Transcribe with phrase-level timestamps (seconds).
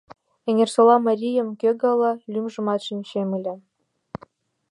[0.49, 3.53] Эҥерсола марийым, кӧ гала, лӱмжымат шинчем ыле...